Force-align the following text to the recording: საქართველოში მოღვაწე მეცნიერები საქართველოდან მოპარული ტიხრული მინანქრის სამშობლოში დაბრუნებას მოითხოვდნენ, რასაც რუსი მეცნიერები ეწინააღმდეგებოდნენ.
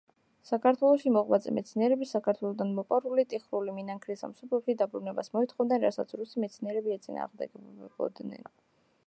საქართველოში 0.49 1.11
მოღვაწე 1.17 1.51
მეცნიერები 1.57 2.07
საქართველოდან 2.11 2.71
მოპარული 2.79 3.25
ტიხრული 3.35 3.75
მინანქრის 3.77 4.25
სამშობლოში 4.27 4.77
დაბრუნებას 4.81 5.31
მოითხოვდნენ, 5.37 5.87
რასაც 5.87 6.17
რუსი 6.23 6.45
მეცნიერები 6.47 6.99
ეწინააღმდეგებოდნენ. 6.99 8.53